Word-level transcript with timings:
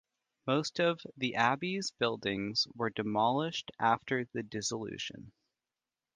Most 0.47 0.79
of 0.79 0.99
the 1.15 1.35
abbey's 1.35 1.91
buildings 1.91 2.65
were 2.73 2.89
demolished 2.89 3.69
after 3.79 4.25
the 4.33 4.41
dissolution. 4.41 5.31